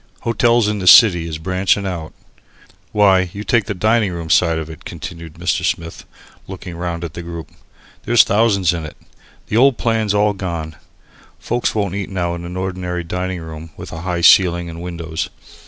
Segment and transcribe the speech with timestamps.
[0.21, 2.11] Hotels in the city is branching out.
[2.91, 5.63] Why, you take the dining room side of it," continued Mr.
[5.63, 6.05] Smith,
[6.47, 7.51] looking round at the group,
[8.05, 8.97] "there's thousands in it.
[9.45, 10.75] The old plan's all gone.
[11.37, 15.29] Folks won't eat now in an ordinary dining room with a high ceiling and windows.